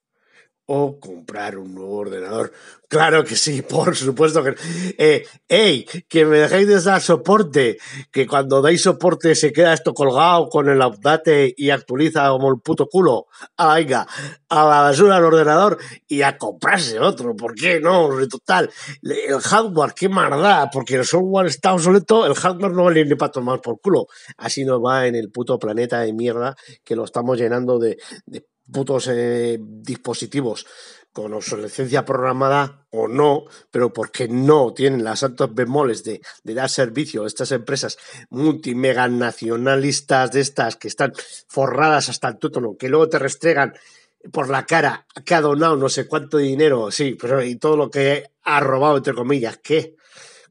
o 0.71 0.99
comprar 0.99 1.57
un 1.57 1.73
nuevo 1.73 1.95
ordenador. 1.95 2.51
Claro 2.87 3.23
que 3.23 3.35
sí, 3.35 3.61
por 3.67 3.95
supuesto 3.95 4.43
que. 4.43 4.55
Eh, 4.99 5.25
¡Ey! 5.47 5.85
Que 6.07 6.25
me 6.25 6.37
dejéis 6.37 6.67
de 6.67 6.79
dar 6.79 7.01
soporte. 7.01 7.79
Que 8.11 8.27
cuando 8.27 8.61
dais 8.61 8.83
soporte 8.83 9.33
se 9.33 9.51
queda 9.51 9.73
esto 9.73 9.95
colgado 9.95 10.47
con 10.47 10.69
el 10.69 10.79
update 10.79 11.55
y 11.57 11.71
actualiza 11.71 12.29
como 12.29 12.51
el 12.51 12.61
puto 12.61 12.85
culo. 12.85 13.25
Ah, 13.57 13.75
venga, 13.75 14.05
a 14.47 14.55
la 14.57 14.81
basura 14.81 15.17
el 15.17 15.23
ordenador 15.23 15.79
y 16.07 16.21
a 16.21 16.37
comprarse 16.37 16.99
otro. 16.99 17.35
¿Por 17.35 17.55
qué 17.55 17.79
no? 17.79 18.07
Total. 18.27 18.69
El 19.01 19.39
hardware, 19.39 19.93
qué 19.95 20.07
maldad. 20.07 20.69
Porque 20.71 20.97
el 20.97 21.05
software 21.05 21.47
está 21.47 21.73
obsoleto, 21.73 22.27
el 22.27 22.35
hardware 22.35 22.73
no 22.73 22.83
vale 22.83 23.05
ni 23.05 23.15
para 23.15 23.31
tomar 23.31 23.59
por 23.59 23.81
culo. 23.81 24.05
Así 24.37 24.65
nos 24.65 24.79
va 24.79 25.07
en 25.07 25.15
el 25.15 25.31
puto 25.31 25.57
planeta 25.57 26.01
de 26.01 26.13
mierda 26.13 26.55
que 26.83 26.95
lo 26.95 27.05
estamos 27.05 27.39
llenando 27.39 27.79
de 27.79 27.97
putos 28.71 29.07
eh, 29.11 29.57
dispositivos 29.59 30.65
con 31.11 31.33
obsolescencia 31.33 32.05
programada 32.05 32.85
o 32.91 33.07
no, 33.07 33.45
pero 33.71 33.91
porque 33.91 34.27
no 34.27 34.73
tienen 34.73 35.03
las 35.03 35.23
altas 35.23 35.53
bemoles 35.53 36.03
de, 36.03 36.21
dar 36.43 36.69
servicio 36.69 37.23
a 37.23 37.27
estas 37.27 37.51
empresas 37.51 37.97
multimega 38.29 39.07
nacionalistas 39.07 40.31
de 40.31 40.41
estas 40.41 40.75
que 40.75 40.87
están 40.87 41.13
forradas 41.47 42.09
hasta 42.09 42.29
el 42.29 42.37
tutono, 42.37 42.77
que 42.77 42.89
luego 42.89 43.09
te 43.09 43.19
restregan 43.19 43.73
por 44.31 44.49
la 44.49 44.65
cara 44.65 45.07
que 45.25 45.33
ha 45.33 45.41
donado 45.41 45.75
no 45.77 45.89
sé 45.89 46.07
cuánto 46.07 46.37
dinero, 46.37 46.91
sí, 46.91 47.17
pero 47.19 47.43
y 47.43 47.55
todo 47.55 47.75
lo 47.75 47.89
que 47.89 48.31
ha 48.43 48.59
robado, 48.59 48.97
entre 48.97 49.13
comillas, 49.13 49.57
¿qué? 49.57 49.95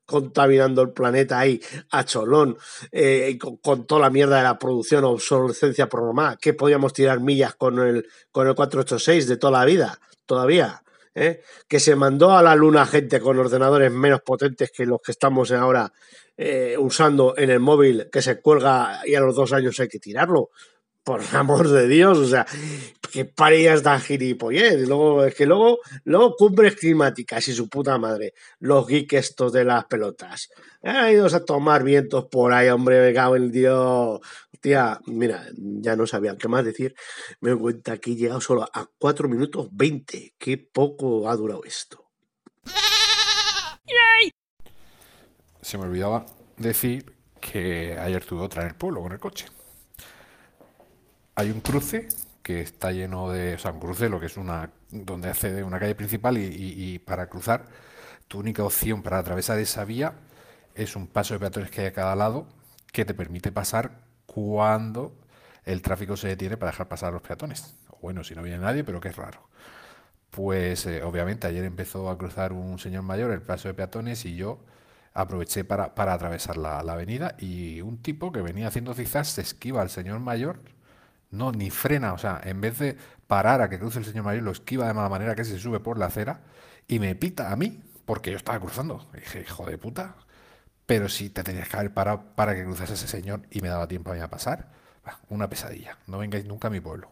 Contaminando 0.08 0.80
el 0.80 0.92
planeta 0.92 1.38
ahí 1.38 1.60
a 1.90 2.02
cholón, 2.02 2.56
eh, 2.90 3.38
con, 3.62 3.86
toda 3.86 4.00
la 4.00 4.10
mierda 4.10 4.38
de 4.38 4.42
la 4.42 4.58
producción 4.58 5.04
obsolescencia 5.04 5.86
programada, 5.86 6.38
que 6.38 6.54
podíamos 6.54 6.94
tirar 6.94 7.20
millas 7.20 7.54
con 7.54 7.78
el, 7.78 8.06
con 8.32 8.48
el 8.48 8.54
486 8.54 9.28
de 9.28 9.36
toda 9.36 9.60
la 9.60 9.64
vida, 9.66 10.00
todavía. 10.24 10.82
¿eh? 11.14 11.42
Que 11.68 11.78
se 11.78 11.94
mandó 11.94 12.30
a 12.30 12.42
la 12.42 12.56
luna 12.56 12.86
gente 12.86 13.20
con 13.20 13.38
ordenadores 13.38 13.92
menos 13.92 14.22
potentes 14.22 14.72
que 14.74 14.86
los 14.86 15.00
que 15.02 15.12
estamos 15.12 15.52
ahora 15.52 15.92
eh, 16.38 16.76
usando 16.78 17.34
en 17.36 17.50
el 17.50 17.60
móvil, 17.60 18.08
que 18.10 18.22
se 18.22 18.40
cuelga 18.40 19.02
y 19.04 19.14
a 19.14 19.20
los 19.20 19.36
dos 19.36 19.52
años 19.52 19.78
hay 19.78 19.88
que 19.88 19.98
tirarlo 19.98 20.48
por 21.08 21.22
amor 21.32 21.70
de 21.70 21.88
Dios, 21.88 22.18
o 22.18 22.26
sea, 22.26 22.46
que 23.10 23.24
parillas 23.24 23.82
tan 23.82 23.98
gilipollez. 23.98 24.86
Luego, 24.86 25.24
es 25.24 25.34
que 25.34 25.46
luego, 25.46 25.78
luego 26.04 26.36
cumbres 26.36 26.76
climáticas 26.76 27.48
y 27.48 27.54
su 27.54 27.70
puta 27.70 27.96
madre, 27.96 28.34
los 28.60 28.86
geeks 28.86 29.14
estos 29.14 29.54
de 29.54 29.64
las 29.64 29.86
pelotas. 29.86 30.50
Han 30.82 31.10
ido 31.10 31.26
a 31.26 31.44
tomar 31.46 31.82
vientos 31.82 32.26
por 32.26 32.52
ahí, 32.52 32.68
hombre, 32.68 33.00
me 33.00 33.14
cago 33.14 33.36
en 33.36 33.50
Dios. 33.50 34.20
Tía, 34.60 35.00
mira, 35.06 35.46
ya 35.56 35.96
no 35.96 36.06
sabían 36.06 36.36
qué 36.36 36.48
más 36.48 36.62
decir. 36.62 36.94
Me 37.40 37.50
doy 37.50 37.58
cuenta 37.58 37.96
que 37.96 38.10
he 38.10 38.16
llegado 38.16 38.42
solo 38.42 38.68
a 38.70 38.86
4 38.98 39.28
minutos 39.28 39.68
20. 39.72 40.34
Qué 40.36 40.58
poco 40.58 41.30
ha 41.30 41.36
durado 41.36 41.64
esto. 41.64 42.04
Se 45.62 45.78
me 45.78 45.84
olvidaba 45.84 46.26
decir 46.58 47.14
que 47.40 47.96
ayer 47.98 48.22
tuve 48.24 48.42
otra 48.42 48.62
en 48.62 48.68
el 48.68 48.74
pueblo 48.74 49.00
con 49.00 49.12
el 49.12 49.18
coche 49.18 49.46
hay 51.38 51.52
un 51.52 51.60
cruce 51.60 52.08
que 52.42 52.62
está 52.62 52.90
lleno 52.90 53.30
de, 53.30 53.54
o 53.54 53.58
sea, 53.58 53.70
un 53.70 53.78
cruce, 53.78 54.08
lo 54.08 54.18
que 54.18 54.26
es 54.26 54.36
una, 54.36 54.72
donde 54.90 55.28
accede 55.28 55.62
una 55.62 55.78
calle 55.78 55.94
principal 55.94 56.36
y, 56.36 56.98
para 56.98 57.28
cruzar, 57.28 57.66
tu 58.26 58.40
única 58.40 58.64
opción 58.64 59.04
para 59.04 59.18
atravesar 59.18 59.56
esa 59.60 59.84
vía 59.84 60.14
es 60.74 60.96
un 60.96 61.06
paso 61.06 61.34
de 61.34 61.40
peatones 61.40 61.70
que 61.70 61.82
hay 61.82 61.86
a 61.86 61.92
cada 61.92 62.16
lado 62.16 62.48
que 62.92 63.04
te 63.04 63.14
permite 63.14 63.52
pasar 63.52 64.00
cuando 64.26 65.14
el 65.64 65.80
tráfico 65.80 66.16
se 66.16 66.26
detiene 66.26 66.56
para 66.56 66.72
dejar 66.72 66.88
pasar 66.88 67.10
a 67.10 67.12
los 67.12 67.22
peatones. 67.22 67.76
Bueno, 68.02 68.24
si 68.24 68.34
no 68.34 68.42
viene 68.42 68.58
nadie, 68.58 68.82
pero 68.82 69.00
que 69.00 69.10
es 69.10 69.16
raro. 69.16 69.48
Pues 70.30 70.86
eh, 70.86 71.04
obviamente 71.04 71.46
ayer 71.46 71.64
empezó 71.64 72.10
a 72.10 72.18
cruzar 72.18 72.52
un 72.52 72.80
señor 72.80 73.04
mayor 73.04 73.30
el 73.30 73.42
paso 73.42 73.68
de 73.68 73.74
peatones 73.74 74.24
y 74.24 74.34
yo 74.34 74.58
aproveché 75.14 75.62
para, 75.62 75.94
para 75.94 76.14
atravesar 76.14 76.56
la, 76.56 76.80
avenida 76.80 77.36
y 77.38 77.80
un 77.80 78.02
tipo 78.02 78.32
que 78.32 78.42
venía 78.42 78.66
haciendo 78.66 78.92
quizás 78.92 79.28
se 79.28 79.42
esquiva 79.42 79.82
al 79.82 79.90
señor 79.90 80.18
mayor 80.18 80.60
no, 81.30 81.52
ni 81.52 81.70
frena, 81.70 82.12
o 82.12 82.18
sea, 82.18 82.40
en 82.44 82.60
vez 82.60 82.78
de 82.78 82.96
parar 83.26 83.60
a 83.60 83.68
que 83.68 83.78
cruce 83.78 83.98
el 83.98 84.04
señor 84.04 84.24
mayor, 84.24 84.42
lo 84.42 84.52
esquiva 84.52 84.86
de 84.86 84.94
mala 84.94 85.08
manera 85.08 85.34
que 85.34 85.44
se 85.44 85.58
sube 85.58 85.80
por 85.80 85.98
la 85.98 86.06
acera 86.06 86.40
y 86.86 86.98
me 86.98 87.14
pita 87.14 87.52
a 87.52 87.56
mí, 87.56 87.82
porque 88.04 88.30
yo 88.30 88.36
estaba 88.36 88.58
cruzando. 88.58 89.08
dije, 89.12 89.42
hijo 89.42 89.66
de 89.66 89.78
puta, 89.78 90.16
pero 90.86 91.08
si 91.08 91.28
te 91.28 91.42
tenías 91.42 91.68
que 91.68 91.76
haber 91.76 91.92
parado 91.92 92.34
para 92.34 92.54
que 92.54 92.64
cruzase 92.64 92.94
ese 92.94 93.08
señor 93.08 93.42
y 93.50 93.60
me 93.60 93.68
daba 93.68 93.86
tiempo 93.86 94.10
a 94.10 94.14
mí 94.14 94.20
a 94.20 94.30
pasar. 94.30 94.70
Una 95.28 95.48
pesadilla. 95.48 95.98
No 96.06 96.18
vengáis 96.18 96.44
nunca 96.44 96.68
a 96.68 96.70
mi 96.70 96.80
pueblo. 96.80 97.10